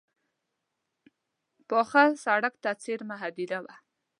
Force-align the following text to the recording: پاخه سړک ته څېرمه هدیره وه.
پاخه 1.69 2.03
سړک 2.23 2.53
ته 2.63 2.71
څېرمه 2.83 3.15
هدیره 3.23 3.59
وه. 3.65 3.75